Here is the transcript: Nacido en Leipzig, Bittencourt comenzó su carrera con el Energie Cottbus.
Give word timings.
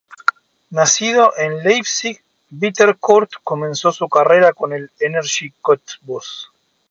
Nacido 0.71 1.31
en 1.37 1.61
Leipzig, 1.63 2.23
Bittencourt 2.49 3.33
comenzó 3.43 3.91
su 3.91 4.09
carrera 4.09 4.51
con 4.51 4.73
el 4.73 4.89
Energie 4.99 5.53
Cottbus. 5.61 6.51